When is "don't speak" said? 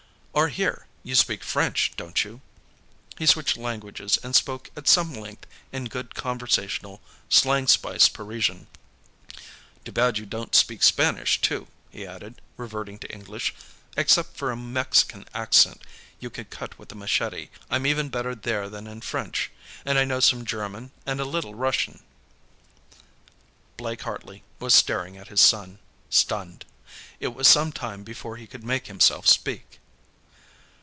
10.25-10.83